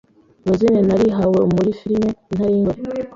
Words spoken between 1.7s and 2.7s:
firime “Intare